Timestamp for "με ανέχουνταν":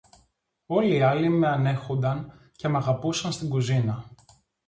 1.29-2.33